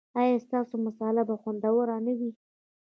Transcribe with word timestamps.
ایا 0.21 0.37
ستاسو 0.45 0.75
مصاله 0.85 1.21
به 1.29 1.35
خوندوره 1.41 1.97
نه 2.05 2.13
وي؟ 2.19 2.31